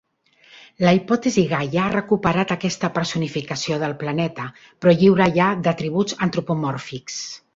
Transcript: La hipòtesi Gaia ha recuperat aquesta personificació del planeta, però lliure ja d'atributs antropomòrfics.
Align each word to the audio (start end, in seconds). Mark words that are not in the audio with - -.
La 0.85 0.93
hipòtesi 0.99 1.43
Gaia 1.51 1.81
ha 1.81 1.91
recuperat 1.95 2.53
aquesta 2.55 2.89
personificació 2.95 3.77
del 3.85 3.95
planeta, 4.05 4.45
però 4.81 4.97
lliure 5.03 5.31
ja 5.39 5.51
d'atributs 5.67 6.21
antropomòrfics. 6.29 7.23